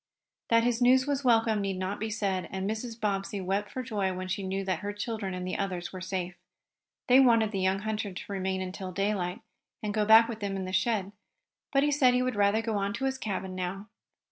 [0.49, 2.99] That his news was welcome need not be said, and Mrs.
[2.99, 6.35] Bobbsey wept for joy when she knew that her children and the others were safe.
[7.07, 9.41] They wanted the young hunter to remain until daylight,
[9.83, 11.11] and go back with them in the sled,
[11.71, 13.89] but he said he would rather go on to his cabin now.